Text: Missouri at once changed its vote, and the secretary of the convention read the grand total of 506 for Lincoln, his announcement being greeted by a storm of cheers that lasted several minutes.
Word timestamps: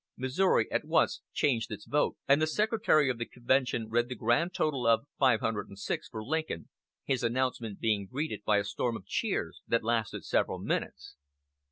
Missouri 0.17 0.65
at 0.71 0.83
once 0.83 1.21
changed 1.31 1.69
its 1.71 1.85
vote, 1.85 2.17
and 2.27 2.41
the 2.41 2.47
secretary 2.47 3.07
of 3.11 3.19
the 3.19 3.25
convention 3.27 3.87
read 3.87 4.09
the 4.09 4.15
grand 4.15 4.51
total 4.51 4.87
of 4.87 5.05
506 5.19 6.09
for 6.09 6.23
Lincoln, 6.23 6.69
his 7.03 7.21
announcement 7.21 7.79
being 7.79 8.07
greeted 8.07 8.43
by 8.43 8.57
a 8.57 8.63
storm 8.63 8.97
of 8.97 9.05
cheers 9.05 9.61
that 9.67 9.83
lasted 9.83 10.25
several 10.25 10.57
minutes. 10.57 11.17